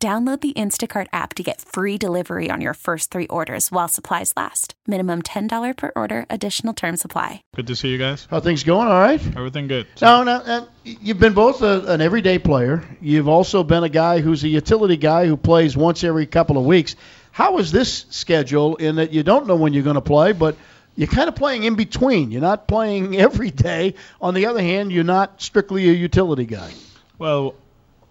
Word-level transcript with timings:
Download 0.00 0.40
the 0.40 0.52
Instacart 0.52 1.08
app 1.12 1.34
to 1.34 1.42
get 1.42 1.60
free 1.60 1.98
delivery 1.98 2.52
on 2.52 2.60
your 2.60 2.74
first 2.74 3.10
three 3.10 3.26
orders 3.26 3.72
while 3.72 3.88
supplies 3.88 4.32
last. 4.36 4.74
Minimum 4.86 5.22
$10 5.22 5.76
per 5.76 5.90
order, 5.96 6.24
additional 6.30 6.72
term 6.72 6.96
supply. 6.96 7.42
Good 7.56 7.66
to 7.66 7.74
see 7.74 7.88
you 7.88 7.98
guys. 7.98 8.28
How 8.30 8.38
things 8.38 8.62
going? 8.62 8.86
All 8.86 9.00
right. 9.00 9.20
Everything 9.36 9.66
good. 9.66 9.88
Now, 10.00 10.22
now, 10.22 10.42
now 10.42 10.58
uh, 10.62 10.66
you've 10.84 11.18
been 11.18 11.32
both 11.32 11.62
a, 11.62 11.84
an 11.86 12.00
everyday 12.00 12.38
player. 12.38 12.84
You've 13.00 13.26
also 13.26 13.64
been 13.64 13.82
a 13.82 13.88
guy 13.88 14.20
who's 14.20 14.44
a 14.44 14.48
utility 14.48 14.96
guy 14.96 15.26
who 15.26 15.36
plays 15.36 15.76
once 15.76 16.04
every 16.04 16.26
couple 16.26 16.58
of 16.58 16.64
weeks. 16.64 16.94
How 17.32 17.58
is 17.58 17.72
this 17.72 18.06
schedule 18.10 18.76
in 18.76 18.96
that 18.96 19.12
you 19.12 19.24
don't 19.24 19.48
know 19.48 19.56
when 19.56 19.72
you're 19.72 19.82
going 19.82 19.94
to 19.94 20.00
play, 20.00 20.30
but 20.30 20.56
you're 20.94 21.08
kind 21.08 21.26
of 21.26 21.34
playing 21.34 21.64
in 21.64 21.74
between? 21.74 22.30
You're 22.30 22.40
not 22.40 22.68
playing 22.68 23.16
every 23.20 23.50
day. 23.50 23.94
On 24.20 24.34
the 24.34 24.46
other 24.46 24.62
hand, 24.62 24.92
you're 24.92 25.02
not 25.02 25.42
strictly 25.42 25.88
a 25.88 25.92
utility 25.92 26.46
guy. 26.46 26.72
Well, 27.18 27.56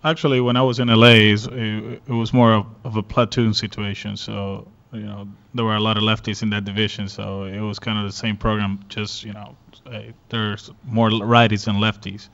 actually, 0.03 0.41
when 0.41 0.57
I 0.57 0.61
was 0.61 0.79
in 0.79 0.87
LA, 0.87 1.33
it, 1.33 2.01
it 2.07 2.09
was 2.09 2.33
more 2.33 2.53
of, 2.53 2.65
of, 2.83 2.97
a 2.97 3.03
platoon 3.03 3.53
situation. 3.53 4.17
So 4.17 4.67
you 4.93 5.01
know, 5.01 5.27
there 5.53 5.65
were 5.65 5.75
a 5.75 5.79
lot 5.79 5.97
of 5.97 6.03
lefties 6.03 6.43
in 6.43 6.49
that 6.51 6.65
division, 6.65 7.09
so 7.09 7.43
it 7.43 7.59
was 7.59 7.79
kind 7.79 7.97
of 7.99 8.05
the 8.05 8.11
same 8.11 8.37
program. 8.37 8.79
Just 8.89 9.23
you 9.23 9.33
know, 9.33 9.55
there's 10.29 10.71
more 10.83 11.09
righties 11.09 11.65
than 11.65 11.75
lefties. 11.75 12.29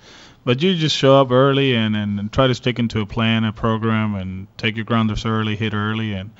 But 0.46 0.62
you 0.62 0.76
just 0.76 0.96
show 0.96 1.22
up 1.22 1.32
early 1.32 1.74
and, 1.74 1.96
and, 1.96 2.20
and 2.20 2.32
try 2.32 2.48
to 2.48 2.56
stick 2.56 2.78
into 2.78 3.00
a 3.00 3.06
plan, 3.06 3.46
a 3.46 3.54
program, 3.54 4.16
and 4.16 4.48
take 4.58 4.76
your 4.76 4.84
grounders 4.84 5.26
early, 5.26 5.56
hit 5.56 5.74
early, 5.74 6.14
and, 6.14 6.32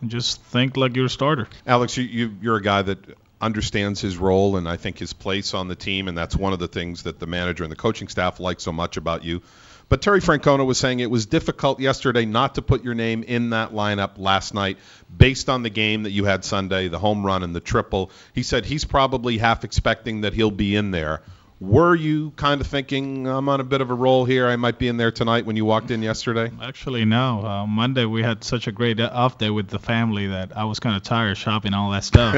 and 0.00 0.10
just 0.10 0.42
think 0.44 0.78
like 0.78 0.96
you're 0.96 1.06
a 1.06 1.10
starter. 1.10 1.48
Alex, 1.66 1.96
you, 1.96 2.04
you 2.04 2.34
you're 2.40 2.56
a 2.56 2.62
guy 2.62 2.82
that 2.82 2.98
understands 3.40 4.00
his 4.00 4.16
role 4.16 4.56
and 4.56 4.68
I 4.68 4.76
think 4.76 4.98
his 4.98 5.12
place 5.12 5.52
on 5.52 5.68
the 5.68 5.74
team, 5.74 6.08
and 6.08 6.16
that's 6.16 6.36
one 6.36 6.52
of 6.52 6.60
the 6.60 6.68
things 6.68 7.02
that 7.02 7.18
the 7.18 7.26
manager 7.26 7.64
and 7.64 7.70
the 7.70 7.76
coaching 7.76 8.08
staff 8.08 8.40
like 8.40 8.60
so 8.60 8.72
much 8.72 8.96
about 8.96 9.24
you. 9.24 9.42
But 9.92 10.00
Terry 10.00 10.22
Francona 10.22 10.64
was 10.64 10.78
saying 10.78 11.00
it 11.00 11.10
was 11.10 11.26
difficult 11.26 11.78
yesterday 11.78 12.24
not 12.24 12.54
to 12.54 12.62
put 12.62 12.82
your 12.82 12.94
name 12.94 13.22
in 13.24 13.50
that 13.50 13.72
lineup 13.74 14.12
last 14.16 14.54
night 14.54 14.78
based 15.14 15.50
on 15.50 15.62
the 15.62 15.68
game 15.68 16.04
that 16.04 16.12
you 16.12 16.24
had 16.24 16.46
Sunday, 16.46 16.88
the 16.88 16.98
home 16.98 17.26
run 17.26 17.42
and 17.42 17.54
the 17.54 17.60
triple. 17.60 18.10
He 18.32 18.42
said 18.42 18.64
he's 18.64 18.86
probably 18.86 19.36
half 19.36 19.64
expecting 19.64 20.22
that 20.22 20.32
he'll 20.32 20.50
be 20.50 20.76
in 20.76 20.92
there. 20.92 21.20
Were 21.62 21.94
you 21.94 22.32
kind 22.32 22.60
of 22.60 22.66
thinking 22.66 23.28
I'm 23.28 23.48
on 23.48 23.60
a 23.60 23.64
bit 23.64 23.80
of 23.80 23.88
a 23.88 23.94
roll 23.94 24.24
here? 24.24 24.48
I 24.48 24.56
might 24.56 24.78
be 24.78 24.88
in 24.88 24.96
there 24.96 25.12
tonight 25.12 25.46
when 25.46 25.54
you 25.54 25.64
walked 25.64 25.92
in 25.92 26.02
yesterday. 26.02 26.50
Actually, 26.60 27.04
no. 27.04 27.46
Uh, 27.46 27.66
Monday 27.68 28.04
we 28.04 28.20
had 28.20 28.42
such 28.42 28.66
a 28.66 28.72
great 28.72 29.00
off 29.00 29.38
day 29.38 29.48
with 29.48 29.68
the 29.68 29.78
family 29.78 30.26
that 30.26 30.56
I 30.56 30.64
was 30.64 30.80
kind 30.80 30.96
of 30.96 31.04
tired 31.04 31.38
shopping 31.38 31.72
all 31.72 31.92
that 31.92 32.02
stuff. 32.02 32.34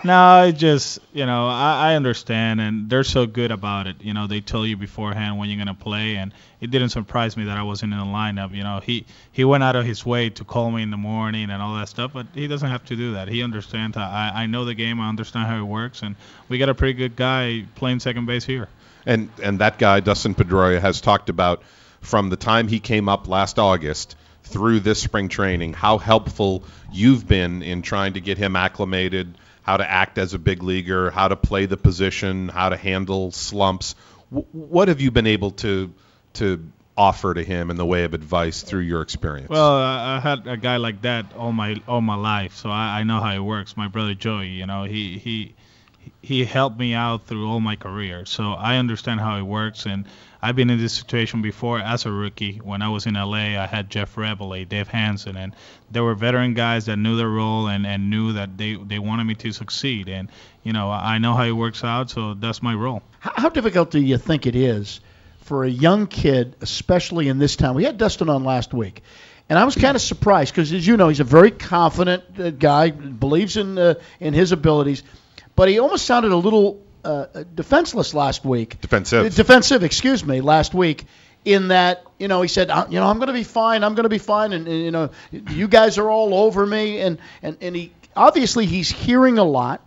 no, 0.04 0.16
I 0.16 0.52
just 0.52 0.98
you 1.12 1.26
know 1.26 1.46
I, 1.46 1.90
I 1.90 1.96
understand 1.96 2.58
and 2.58 2.88
they're 2.88 3.04
so 3.04 3.26
good 3.26 3.50
about 3.50 3.86
it. 3.86 3.96
You 4.00 4.14
know 4.14 4.28
they 4.28 4.40
tell 4.40 4.64
you 4.64 4.78
beforehand 4.78 5.36
when 5.36 5.50
you're 5.50 5.58
gonna 5.58 5.74
play 5.74 6.16
and 6.16 6.32
it 6.64 6.70
didn't 6.70 6.88
surprise 6.88 7.36
me 7.36 7.44
that 7.44 7.58
I 7.58 7.62
wasn't 7.62 7.92
in 7.92 7.98
the 7.98 8.06
lineup. 8.06 8.54
You 8.54 8.62
know, 8.62 8.80
he 8.82 9.04
he 9.30 9.44
went 9.44 9.62
out 9.62 9.76
of 9.76 9.84
his 9.84 10.06
way 10.06 10.30
to 10.30 10.44
call 10.44 10.70
me 10.70 10.82
in 10.82 10.90
the 10.90 10.96
morning 10.96 11.50
and 11.50 11.60
all 11.60 11.76
that 11.76 11.90
stuff, 11.90 12.12
but 12.14 12.26
he 12.32 12.48
doesn't 12.48 12.70
have 12.70 12.82
to 12.86 12.96
do 12.96 13.12
that. 13.12 13.28
He 13.28 13.42
understands. 13.42 13.98
I 13.98 14.32
I 14.34 14.46
know 14.46 14.64
the 14.64 14.74
game. 14.74 14.98
I 14.98 15.10
understand 15.10 15.46
how 15.46 15.58
it 15.58 15.64
works, 15.64 16.00
and 16.00 16.16
we 16.48 16.56
got 16.56 16.70
a 16.70 16.74
pretty 16.74 16.94
good 16.94 17.16
guy 17.16 17.66
playing 17.74 18.00
second 18.00 18.26
base 18.26 18.44
here. 18.44 18.68
And 19.06 19.30
and 19.42 19.58
that 19.58 19.78
guy 19.78 20.00
Dustin 20.00 20.34
Pedroia 20.34 20.80
has 20.80 21.00
talked 21.00 21.28
about 21.28 21.62
from 22.00 22.30
the 22.30 22.36
time 22.36 22.68
he 22.68 22.80
came 22.80 23.08
up 23.08 23.28
last 23.28 23.58
August 23.58 24.16
through 24.44 24.80
this 24.80 25.02
spring 25.02 25.28
training 25.28 25.72
how 25.72 25.98
helpful 25.98 26.64
you've 26.92 27.26
been 27.26 27.62
in 27.62 27.82
trying 27.82 28.12
to 28.12 28.20
get 28.20 28.38
him 28.38 28.56
acclimated, 28.56 29.36
how 29.62 29.76
to 29.76 29.90
act 29.90 30.18
as 30.18 30.34
a 30.34 30.38
big 30.38 30.62
leaguer, 30.62 31.10
how 31.10 31.28
to 31.28 31.36
play 31.36 31.66
the 31.66 31.76
position, 31.76 32.48
how 32.48 32.68
to 32.68 32.76
handle 32.76 33.30
slumps. 33.32 33.94
W- 34.30 34.46
what 34.52 34.88
have 34.88 35.00
you 35.00 35.10
been 35.10 35.26
able 35.26 35.50
to 35.52 35.92
to 36.34 36.62
offer 36.96 37.34
to 37.34 37.42
him 37.42 37.70
in 37.70 37.76
the 37.76 37.86
way 37.86 38.04
of 38.04 38.14
advice 38.14 38.62
through 38.62 38.82
your 38.82 39.02
experience? 39.02 39.48
Well, 39.48 39.76
uh, 39.76 40.16
I 40.16 40.20
had 40.20 40.46
a 40.46 40.56
guy 40.56 40.76
like 40.76 41.02
that 41.02 41.34
all 41.34 41.52
my 41.52 41.76
all 41.88 42.00
my 42.00 42.14
life, 42.14 42.54
so 42.56 42.70
I, 42.70 43.00
I 43.00 43.02
know 43.04 43.20
how 43.20 43.34
it 43.34 43.40
works. 43.40 43.76
My 43.76 43.88
brother 43.88 44.14
Joey, 44.14 44.48
you 44.48 44.66
know, 44.66 44.84
he 44.84 45.18
he 45.18 45.54
he 46.22 46.44
helped 46.44 46.78
me 46.78 46.94
out 46.94 47.26
through 47.26 47.48
all 47.48 47.60
my 47.60 47.76
career, 47.76 48.24
so 48.26 48.52
I 48.52 48.76
understand 48.76 49.20
how 49.20 49.38
it 49.38 49.42
works. 49.42 49.86
And 49.86 50.06
I've 50.40 50.56
been 50.56 50.70
in 50.70 50.78
this 50.78 50.92
situation 50.92 51.42
before 51.42 51.78
as 51.78 52.06
a 52.06 52.10
rookie. 52.10 52.60
When 52.62 52.82
I 52.82 52.88
was 52.88 53.06
in 53.06 53.14
LA, 53.14 53.58
I 53.58 53.66
had 53.66 53.90
Jeff 53.90 54.14
Reboulet, 54.16 54.68
Dave 54.68 54.88
Hansen, 54.88 55.36
and 55.36 55.54
there 55.90 56.02
were 56.02 56.14
veteran 56.14 56.54
guys 56.54 56.86
that 56.86 56.96
knew 56.96 57.16
their 57.16 57.28
role 57.28 57.68
and, 57.68 57.86
and 57.86 58.10
knew 58.10 58.34
that 58.34 58.56
they, 58.56 58.74
they 58.74 58.98
wanted 58.98 59.24
me 59.24 59.34
to 59.36 59.52
succeed. 59.52 60.08
And 60.08 60.28
you 60.62 60.72
know, 60.72 60.90
I 60.90 61.18
know 61.18 61.34
how 61.34 61.44
it 61.44 61.52
works 61.52 61.84
out, 61.84 62.10
so 62.10 62.34
that's 62.34 62.62
my 62.62 62.74
role. 62.74 63.02
How, 63.20 63.48
difficult 63.48 63.90
do 63.90 64.00
you 64.00 64.18
think 64.18 64.46
it 64.46 64.56
is? 64.56 65.00
for 65.44 65.64
a 65.64 65.68
young 65.68 66.06
kid, 66.06 66.56
especially 66.62 67.28
in 67.28 67.38
this 67.38 67.54
town. 67.54 67.74
We 67.74 67.84
had 67.84 67.98
Dustin 67.98 68.30
on 68.30 68.44
last 68.44 68.72
week, 68.72 69.02
and 69.48 69.58
I 69.58 69.64
was 69.64 69.74
kind 69.74 69.94
of 69.94 70.00
surprised 70.00 70.52
because, 70.54 70.72
as 70.72 70.86
you 70.86 70.96
know, 70.96 71.08
he's 71.08 71.20
a 71.20 71.24
very 71.24 71.50
confident 71.50 72.24
uh, 72.38 72.50
guy, 72.50 72.90
believes 72.90 73.56
in 73.56 73.78
uh, 73.78 73.94
in 74.20 74.32
his 74.32 74.52
abilities, 74.52 75.02
but 75.56 75.68
he 75.68 75.78
almost 75.78 76.06
sounded 76.06 76.32
a 76.32 76.36
little 76.36 76.82
uh, 77.04 77.26
defenseless 77.54 78.14
last 78.14 78.44
week. 78.44 78.80
Defensive. 78.80 79.34
Defensive, 79.34 79.82
excuse 79.82 80.24
me, 80.24 80.40
last 80.40 80.74
week. 80.74 81.04
In 81.44 81.68
that, 81.68 82.02
you 82.18 82.26
know, 82.26 82.40
he 82.40 82.48
said, 82.48 82.70
uh, 82.70 82.86
you 82.88 82.98
know, 82.98 83.06
I'm 83.06 83.18
going 83.18 83.26
to 83.26 83.34
be 83.34 83.44
fine. 83.44 83.84
I'm 83.84 83.94
going 83.94 84.04
to 84.04 84.08
be 84.08 84.16
fine, 84.16 84.54
and, 84.54 84.66
and 84.66 84.80
you 84.82 84.90
know, 84.90 85.10
you 85.30 85.68
guys 85.68 85.98
are 85.98 86.08
all 86.08 86.32
over 86.32 86.64
me, 86.64 87.00
and 87.00 87.18
and 87.42 87.58
and 87.60 87.76
he 87.76 87.92
obviously 88.16 88.64
he's 88.64 88.90
hearing 88.90 89.36
a 89.36 89.44
lot, 89.44 89.82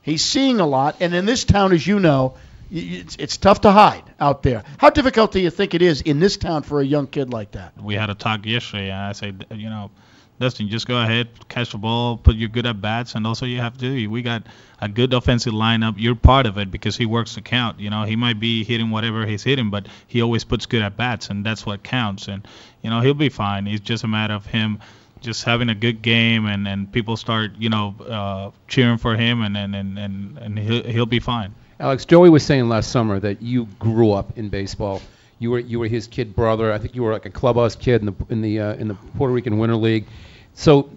he's 0.00 0.24
seeing 0.24 0.58
a 0.58 0.66
lot, 0.66 0.96
and 1.00 1.14
in 1.14 1.26
this 1.26 1.44
town, 1.44 1.72
as 1.72 1.86
you 1.86 2.00
know, 2.00 2.36
it's, 2.70 3.16
it's 3.16 3.36
tough 3.36 3.60
to 3.62 3.70
hide 3.70 4.04
out 4.18 4.42
there. 4.42 4.64
How 4.78 4.88
difficult 4.88 5.32
do 5.32 5.40
you 5.40 5.50
think 5.50 5.74
it 5.74 5.82
is 5.82 6.00
in 6.00 6.18
this 6.18 6.38
town 6.38 6.62
for 6.62 6.80
a 6.80 6.84
young 6.84 7.06
kid 7.06 7.30
like 7.30 7.50
that? 7.52 7.80
We 7.80 7.94
had 7.94 8.08
a 8.08 8.14
talk 8.14 8.46
yesterday, 8.46 8.90
and 8.90 8.98
I 8.98 9.12
said, 9.12 9.46
you 9.50 9.68
know, 9.68 9.90
Dustin, 10.38 10.68
just 10.68 10.88
go 10.88 11.00
ahead, 11.00 11.28
catch 11.48 11.70
the 11.70 11.78
ball, 11.78 12.16
put 12.16 12.34
your 12.36 12.48
good 12.48 12.66
at 12.66 12.80
bats, 12.80 13.14
and 13.14 13.26
also 13.26 13.46
you 13.46 13.60
have 13.60 13.78
to. 13.78 14.06
We 14.08 14.22
got 14.22 14.42
a 14.80 14.88
good 14.88 15.14
offensive 15.14 15.52
lineup. 15.52 15.94
You're 15.98 16.16
part 16.16 16.46
of 16.46 16.58
it 16.58 16.70
because 16.70 16.96
he 16.96 17.06
works 17.06 17.34
the 17.36 17.42
count. 17.42 17.78
You 17.78 17.90
know, 17.90 18.02
he 18.02 18.16
might 18.16 18.40
be 18.40 18.64
hitting 18.64 18.90
whatever 18.90 19.24
he's 19.24 19.44
hitting, 19.44 19.70
but 19.70 19.86
he 20.08 20.20
always 20.20 20.42
puts 20.42 20.66
good 20.66 20.82
at 20.82 20.96
bats, 20.96 21.28
and 21.28 21.46
that's 21.46 21.64
what 21.64 21.82
counts. 21.82 22.26
And 22.28 22.46
you 22.82 22.90
know, 22.90 23.00
he'll 23.00 23.14
be 23.14 23.28
fine. 23.28 23.66
It's 23.66 23.80
just 23.80 24.04
a 24.04 24.08
matter 24.08 24.34
of 24.34 24.46
him 24.46 24.80
just 25.20 25.44
having 25.44 25.68
a 25.68 25.74
good 25.74 26.02
game 26.02 26.46
and, 26.46 26.66
and 26.66 26.92
people 26.92 27.16
start 27.16 27.52
you 27.56 27.68
know 27.68 27.94
uh, 28.08 28.50
cheering 28.66 28.98
for 28.98 29.14
him 29.16 29.42
and 29.42 29.56
and, 29.56 29.74
and, 29.74 29.98
and, 29.98 30.38
and 30.38 30.58
he'll, 30.58 30.82
he'll 30.82 31.06
be 31.06 31.20
fine. 31.20 31.54
Alex, 31.78 32.04
Joey 32.04 32.28
was 32.30 32.44
saying 32.44 32.68
last 32.68 32.90
summer 32.90 33.18
that 33.18 33.42
you 33.42 33.66
grew 33.78 34.12
up 34.12 34.36
in 34.38 34.48
baseball. 34.48 35.00
You 35.42 35.50
were 35.50 35.58
you 35.58 35.80
were 35.80 35.88
his 35.88 36.06
kid 36.06 36.34
brother. 36.34 36.72
I 36.72 36.78
think 36.78 36.94
you 36.94 37.02
were 37.02 37.12
like 37.12 37.26
a 37.26 37.30
clubhouse 37.30 37.74
kid 37.74 38.00
in 38.00 38.06
the 38.06 38.14
in 38.30 38.42
the 38.42 38.60
uh, 38.60 38.74
in 38.74 38.88
the 38.88 38.94
Puerto 38.94 39.34
Rican 39.34 39.58
Winter 39.58 39.76
League. 39.76 40.06
So 40.54 40.90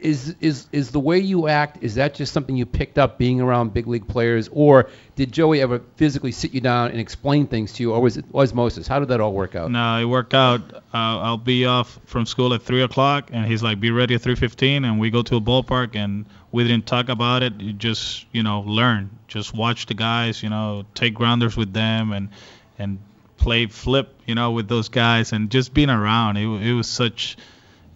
is 0.00 0.34
is 0.40 0.66
is 0.72 0.90
the 0.90 1.00
way 1.00 1.18
you 1.18 1.46
act 1.48 1.82
is 1.82 1.96
that 1.96 2.14
just 2.14 2.32
something 2.32 2.56
you 2.56 2.66
picked 2.66 2.98
up 2.98 3.18
being 3.18 3.40
around 3.40 3.72
big 3.74 3.86
league 3.86 4.08
players? 4.08 4.48
Or 4.52 4.88
did 5.14 5.32
Joey 5.32 5.60
ever 5.60 5.80
physically 5.96 6.32
sit 6.32 6.52
you 6.52 6.60
down 6.60 6.90
and 6.90 6.98
explain 6.98 7.46
things 7.46 7.74
to 7.74 7.82
you 7.82 7.92
or 7.92 8.00
was 8.00 8.16
it 8.16 8.24
osmosis? 8.34 8.88
How 8.88 8.98
did 8.98 9.08
that 9.08 9.20
all 9.20 9.32
work 9.32 9.54
out? 9.54 9.70
No 9.70 9.98
it 9.98 10.04
worked 10.04 10.34
out. 10.34 10.60
Uh, 10.72 10.80
I'll 10.92 11.36
be 11.36 11.66
off 11.66 11.98
from 12.06 12.26
school 12.26 12.54
at 12.54 12.62
three 12.62 12.82
o'clock 12.82 13.30
and 13.32 13.46
he's 13.46 13.62
like 13.62 13.78
be 13.78 13.90
ready 13.90 14.14
at 14.14 14.22
3:15 14.22 14.84
and 14.84 14.98
we 14.98 15.10
go 15.10 15.22
to 15.22 15.36
a 15.36 15.40
ballpark 15.40 15.94
and 15.94 16.24
we 16.50 16.64
didn't 16.64 16.86
talk 16.86 17.08
about 17.08 17.42
it. 17.42 17.60
You 17.60 17.72
just 17.72 18.26
you 18.32 18.42
know 18.42 18.60
learn. 18.60 19.10
Just 19.28 19.54
watch 19.54 19.86
the 19.86 19.94
guys 19.94 20.42
you 20.42 20.48
know 20.48 20.84
take 20.94 21.14
grounders 21.14 21.56
with 21.56 21.72
them 21.72 22.12
and 22.12 22.30
and 22.78 22.98
play 23.40 23.66
flip 23.66 24.14
you 24.26 24.34
know 24.34 24.52
with 24.52 24.68
those 24.68 24.88
guys 24.88 25.32
and 25.32 25.50
just 25.50 25.74
being 25.74 25.90
around 25.90 26.36
it, 26.36 26.46
it 26.46 26.74
was 26.74 26.88
such 26.88 27.36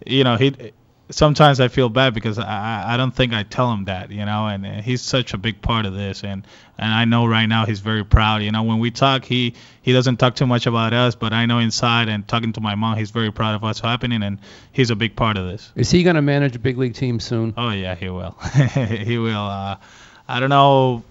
you 0.05 0.23
know 0.23 0.35
he 0.35 0.73
sometimes 1.09 1.59
I 1.59 1.67
feel 1.67 1.89
bad 1.89 2.13
because 2.13 2.39
I 2.39 2.93
I 2.93 2.97
don't 2.97 3.15
think 3.15 3.33
I 3.33 3.43
tell 3.43 3.71
him 3.71 3.85
that, 3.85 4.11
you 4.11 4.25
know, 4.25 4.47
and, 4.47 4.65
he's 4.65 5.01
such 5.01 5.33
a 5.33 5.37
big 5.37 5.61
part 5.61 5.85
of 5.85 5.93
this, 5.93 6.23
and 6.23 6.45
and 6.77 6.93
I 6.93 7.05
know 7.05 7.25
right 7.25 7.45
now 7.45 7.65
he's 7.65 7.79
very 7.79 8.03
proud. 8.03 8.41
You 8.41 8.51
know, 8.51 8.63
when 8.63 8.79
we 8.79 8.91
talk, 8.91 9.23
he 9.25 9.53
he 9.81 9.93
doesn't 9.93 10.17
talk 10.17 10.35
too 10.35 10.47
much 10.47 10.65
about 10.65 10.93
us, 10.93 11.15
but 11.15 11.33
I 11.33 11.45
know 11.45 11.59
inside 11.59 12.09
and 12.09 12.27
talking 12.27 12.53
to 12.53 12.61
my 12.61 12.75
mom, 12.75 12.97
he's 12.97 13.11
very 13.11 13.31
proud 13.31 13.55
of 13.55 13.61
what's 13.61 13.79
happening, 13.79 14.23
and 14.23 14.39
he's 14.71 14.89
a 14.89 14.95
big 14.95 15.15
part 15.15 15.37
of 15.37 15.45
this. 15.47 15.71
Is 15.75 15.91
he 15.91 16.03
gonna 16.03 16.21
manage 16.21 16.55
a 16.55 16.59
big 16.59 16.77
league 16.77 16.95
team 16.95 17.19
soon? 17.19 17.53
Oh 17.57 17.71
yeah, 17.71 17.95
he 17.95 18.09
will. 18.09 18.31
he 18.73 19.17
will. 19.17 19.45
Uh, 19.45 19.77
I 20.27 20.39
don't 20.39 20.49
know 20.49 21.03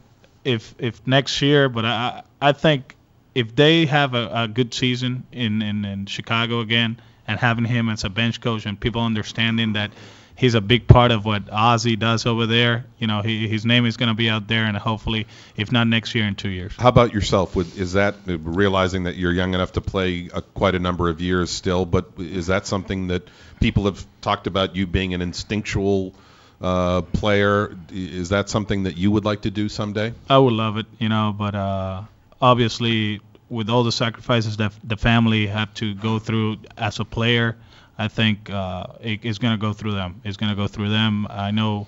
if 0.45 0.75
if 0.79 1.07
next 1.07 1.41
year, 1.43 1.69
but 1.69 1.85
I 1.85 2.23
I 2.41 2.53
think 2.53 2.97
if 3.35 3.55
they 3.55 3.87
have 3.87 4.15
a, 4.15 4.31
a 4.33 4.49
good 4.49 4.73
season 4.75 5.27
in, 5.33 5.63
in 5.63 5.85
in 5.85 6.07
Chicago 6.07 6.61
again 6.61 7.01
and 7.27 7.39
having 7.39 7.65
him 7.65 7.89
as 7.89 8.05
a 8.05 8.11
bench 8.11 8.41
coach 8.41 8.67
and 8.67 8.79
people 8.79 9.03
understanding 9.03 9.75
that 9.75 9.91
he's 10.37 10.55
a 10.55 10.61
big 10.61 10.87
part 10.87 11.11
of 11.11 11.25
what 11.25 11.51
Ozzie 11.51 11.97
does 11.97 12.27
over 12.27 12.47
there. 12.47 12.85
You 12.99 13.07
know, 13.07 13.23
he, 13.23 13.49
his 13.49 13.65
name 13.65 13.87
is 13.87 13.97
going 13.97 14.09
to 14.09 14.15
be 14.15 14.29
out 14.29 14.49
there, 14.49 14.65
and 14.65 14.77
hopefully, 14.77 15.27
if 15.57 15.73
not 15.73 15.87
next 15.87 16.15
year, 16.15 16.27
in 16.27 16.35
two 16.35 16.49
years. 16.49 16.75
How 16.77 16.89
about 16.89 17.13
yourself? 17.13 17.57
Would, 17.57 17.77
is 17.77 17.95
that 17.95 18.17
realizing 18.27 19.05
that 19.05 19.17
you're 19.17 19.33
young 19.33 19.55
enough 19.55 19.73
to 19.73 19.81
play 19.81 20.29
a, 20.33 20.43
quite 20.43 20.75
a 20.75 20.79
number 20.79 21.09
of 21.09 21.21
years 21.21 21.51
still? 21.51 21.87
But 21.87 22.11
is 22.19 22.49
that 22.49 22.67
something 22.67 23.09
that 23.09 23.29
people 23.61 23.85
have 23.85 24.05
talked 24.21 24.47
about 24.47 24.77
you 24.77 24.87
being 24.87 25.15
an 25.15 25.23
instinctual 25.23 26.15
uh, 26.61 27.03
player? 27.03 27.77
Is 27.91 28.31
that 28.31 28.49
something 28.49 28.85
that 28.85 28.97
you 28.97 29.11
would 29.11 29.25
like 29.25 29.43
to 29.43 29.51
do 29.51 29.69
someday? 29.69 30.13
I 30.29 30.39
would 30.39 30.53
love 30.53 30.79
it, 30.79 30.87
you 30.99 31.09
know, 31.09 31.35
but 31.37 31.55
uh, 31.55 32.03
obviously 32.41 33.21
with 33.49 33.69
all 33.69 33.85
the 33.85 33.93
sacrifices 33.93 34.57
that 34.57 34.73
the 34.83 34.97
family 34.97 35.47
have 35.47 35.73
to 35.75 35.95
go 35.95 36.19
through 36.19 36.57
as 36.77 36.99
a 36.99 37.05
player 37.05 37.57
I 37.99 38.09
think 38.09 38.51
uh, 38.51 38.87
it, 39.01 39.21
it's 39.23 39.39
going 39.39 39.55
to 39.55 39.61
go 39.61 39.73
through 39.73 39.93
them. 39.93 40.21
It's 40.25 40.37
going 40.37 40.51
to 40.51 40.57
go 40.57 40.67
through 40.67 40.89
them. 40.89 41.27
I 41.31 41.51
know. 41.51 41.87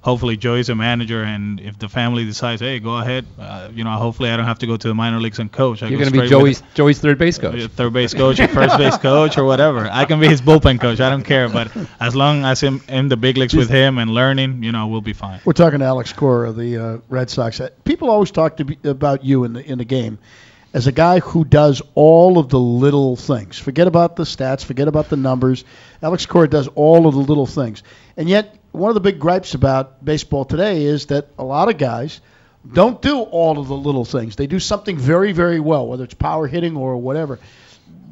Hopefully, 0.00 0.36
Joey's 0.36 0.68
a 0.68 0.76
manager, 0.76 1.22
and 1.24 1.58
if 1.60 1.76
the 1.78 1.88
family 1.88 2.24
decides, 2.24 2.60
hey, 2.60 2.78
go 2.78 2.98
ahead, 2.98 3.26
uh, 3.38 3.68
you 3.74 3.82
know, 3.82 3.90
hopefully 3.90 4.30
I 4.30 4.36
don't 4.36 4.46
have 4.46 4.60
to 4.60 4.66
go 4.66 4.76
to 4.76 4.88
the 4.88 4.94
minor 4.94 5.20
leagues 5.20 5.40
and 5.40 5.50
coach. 5.50 5.82
I 5.82 5.88
You're 5.88 5.98
going 5.98 6.12
to 6.12 6.20
be 6.20 6.28
Joey's 6.28 6.62
Joey's 6.74 7.00
third 7.00 7.18
base 7.18 7.36
coach, 7.36 7.60
third 7.72 7.92
base 7.92 8.14
coach, 8.14 8.38
or 8.38 8.46
first 8.46 8.78
base 8.78 8.96
coach, 8.96 9.36
or 9.38 9.44
whatever. 9.44 9.88
I 9.90 10.04
can 10.04 10.20
be 10.20 10.28
his 10.28 10.40
bullpen 10.40 10.80
coach. 10.80 11.00
I 11.00 11.10
don't 11.10 11.24
care, 11.24 11.48
but 11.48 11.72
as 12.00 12.14
long 12.14 12.44
as 12.44 12.62
I'm 12.62 12.80
in 12.88 13.08
the 13.08 13.16
big 13.16 13.36
leagues 13.36 13.54
with 13.54 13.68
him 13.68 13.98
and 13.98 14.10
learning, 14.10 14.62
you 14.62 14.70
know, 14.70 14.86
we'll 14.86 15.00
be 15.00 15.14
fine. 15.14 15.40
We're 15.44 15.52
talking 15.52 15.80
to 15.80 15.84
Alex 15.84 16.12
Cora 16.12 16.50
of 16.50 16.56
the 16.56 16.76
uh, 16.76 16.98
Red 17.08 17.28
Sox. 17.28 17.60
People 17.84 18.08
always 18.08 18.30
talk 18.30 18.58
to 18.58 18.64
be, 18.64 18.78
about 18.84 19.24
you 19.24 19.44
in 19.44 19.52
the 19.52 19.64
in 19.64 19.78
the 19.78 19.84
game 19.84 20.18
as 20.74 20.86
a 20.86 20.92
guy 20.92 21.20
who 21.20 21.44
does 21.44 21.82
all 21.94 22.38
of 22.38 22.48
the 22.50 22.58
little 22.58 23.16
things. 23.16 23.58
Forget 23.58 23.86
about 23.86 24.16
the 24.16 24.24
stats, 24.24 24.64
forget 24.64 24.88
about 24.88 25.08
the 25.08 25.16
numbers. 25.16 25.64
Alex 26.02 26.26
Cora 26.26 26.48
does 26.48 26.68
all 26.68 27.06
of 27.06 27.14
the 27.14 27.20
little 27.20 27.46
things. 27.46 27.82
And 28.16 28.28
yet, 28.28 28.57
one 28.78 28.90
of 28.90 28.94
the 28.94 29.00
big 29.00 29.18
gripes 29.18 29.54
about 29.54 30.04
baseball 30.04 30.44
today 30.44 30.84
is 30.84 31.06
that 31.06 31.28
a 31.38 31.44
lot 31.44 31.68
of 31.68 31.78
guys 31.78 32.20
don't 32.72 33.00
do 33.00 33.20
all 33.20 33.58
of 33.58 33.68
the 33.68 33.76
little 33.76 34.04
things. 34.04 34.36
They 34.36 34.46
do 34.46 34.60
something 34.60 34.96
very, 34.96 35.32
very 35.32 35.60
well, 35.60 35.86
whether 35.86 36.04
it's 36.04 36.14
power 36.14 36.46
hitting 36.46 36.76
or 36.76 36.96
whatever. 36.96 37.38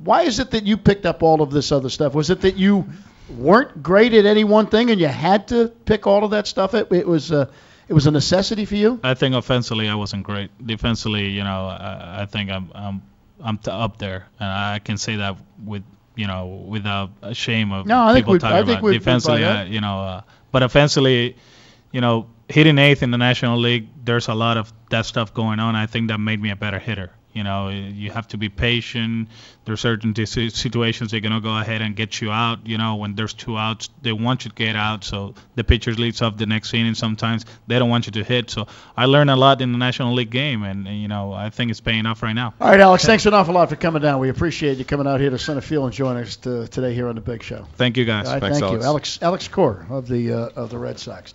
Why 0.03 0.23
is 0.23 0.39
it 0.39 0.53
that 0.53 0.65
you 0.65 0.77
picked 0.77 1.07
up 1.07 1.23
all 1.23 1.43
of 1.43 1.51
this 1.51 1.73
other 1.73 1.89
stuff? 1.89 2.15
Was 2.15 2.31
it 2.31 2.43
that 2.43 2.57
you 2.57 2.87
weren't 3.29 3.83
great 3.83 4.15
at 4.15 4.25
any 4.25 4.45
one 4.45 4.67
thing 4.67 4.91
and 4.91 5.01
you 5.01 5.09
had 5.09 5.49
to 5.49 5.69
pick 5.85 6.07
all 6.07 6.25
of 6.25 6.31
that 6.31 6.47
stuff? 6.47 6.75
It, 6.75 6.91
it 6.93 7.07
was. 7.07 7.33
Uh, 7.33 7.51
it 7.89 7.95
was 7.95 8.07
a 8.07 8.11
necessity 8.11 8.65
for 8.65 8.75
you? 8.75 8.99
I 9.05 9.15
think 9.15 9.37
offensively 9.37 9.89
I 9.89 9.95
wasn't 9.95 10.25
great. 10.25 10.51
Defensively, 10.67 11.29
you 11.29 11.45
know, 11.45 11.67
I, 11.69 12.23
I 12.23 12.27
think 12.27 12.51
I'm 12.51 12.71
I'm 12.75 13.03
I'm 13.41 13.59
t- 13.59 13.71
up 13.71 13.99
there, 13.99 14.27
and 14.41 14.49
I 14.49 14.81
can 14.81 14.99
say 14.99 15.17
that 15.17 15.37
with 15.65 15.85
you 16.17 16.27
know 16.27 16.47
without 16.47 17.11
a 17.23 17.35
shame 17.35 17.73
of 17.73 17.87
no, 17.87 18.01
I 18.01 18.17
people 18.17 18.33
think 18.33 18.43
talking 18.43 18.57
I 18.57 18.65
think 18.65 18.81
about 18.81 18.93
defensively. 18.93 19.45
I, 19.45 19.65
you 19.65 19.81
know, 19.81 20.01
uh, 20.01 20.21
but 20.53 20.63
offensively, 20.63 21.37
you 21.93 22.01
know, 22.01 22.27
hitting 22.49 22.79
eighth 22.79 23.03
in 23.03 23.11
the 23.11 23.19
National 23.19 23.59
League, 23.59 23.89
there's 24.05 24.29
a 24.29 24.35
lot 24.35 24.57
of 24.57 24.73
that 24.91 25.07
stuff 25.07 25.35
going 25.35 25.61
on. 25.61 25.75
I 25.75 25.87
think 25.87 26.09
that 26.09 26.19
made 26.19 26.41
me 26.41 26.51
a 26.51 26.57
better 26.57 26.79
hitter. 26.79 27.11
You 27.37 27.45
know, 27.45 27.69
you 27.69 28.11
have 28.11 28.29
to 28.29 28.39
be 28.39 28.49
patient. 28.49 29.29
There's 29.67 29.81
certain 29.81 30.15
situations 30.15 31.11
they're 31.11 31.21
gonna 31.21 31.43
go 31.43 31.57
ahead 31.59 31.83
and 31.83 31.95
get 31.95 32.21
you 32.21 32.31
out. 32.31 32.67
You 32.67 32.79
know, 32.79 32.97
when 32.97 33.15
there's 33.15 33.35
two 33.35 33.59
outs, 33.59 33.91
they 34.01 34.13
want 34.13 34.45
you 34.45 34.51
to 34.51 34.55
get 34.55 34.75
out. 34.75 35.05
So 35.05 35.35
the 35.55 35.63
pitcher 35.63 35.93
leads 35.93 36.23
off 36.23 36.39
the 36.39 36.47
next 36.47 36.73
inning. 36.73 36.95
Sometimes 36.95 37.45
they 37.67 37.79
don't 37.79 37.91
want 37.91 38.07
you 38.07 38.13
to 38.13 38.25
hit. 38.25 38.49
So 38.49 38.69
I 38.97 39.05
learned 39.05 39.29
a 39.29 39.37
lot 39.37 39.61
in 39.61 39.73
the 39.73 39.79
National 39.79 40.15
League 40.15 40.31
game, 40.31 40.63
and, 40.63 40.89
and 40.89 40.99
you 40.99 41.09
know, 41.09 41.33
I 41.33 41.51
think 41.51 41.71
it's 41.71 41.81
paying 41.81 42.07
off 42.07 42.23
right 42.23 42.33
now. 42.33 42.55
All 42.59 42.71
right, 42.71 42.81
Alex, 42.81 43.05
thanks 43.05 43.27
an 43.27 43.35
awful 43.35 43.53
lot 43.53 43.69
for 43.69 43.77
coming 43.77 44.01
down. 44.01 44.19
We 44.19 44.31
appreciate 44.31 44.79
you 44.79 44.87
coming 44.87 45.07
out 45.07 45.21
here 45.21 45.31
to 45.31 45.39
center 45.39 45.61
field 45.61 45.85
and 45.85 45.93
joining 45.93 46.23
us 46.23 46.37
to, 46.37 46.67
today 46.69 46.95
here 46.95 47.09
on 47.09 47.17
the 47.17 47.21
Big 47.21 47.43
Show. 47.43 47.67
Thank 47.75 47.99
you, 47.99 48.07
guys. 48.07 48.29
Right, 48.29 48.41
thanks, 48.41 48.61
thank 48.61 48.71
Alex. 48.71 48.83
you, 48.83 48.89
Alex. 48.89 49.19
Alex 49.21 49.49
Cora 49.49 49.87
of 49.91 50.09
the 50.09 50.33
uh, 50.33 50.49
of 50.57 50.71
the 50.71 50.79
Red 50.79 50.99
Sox. 50.99 51.35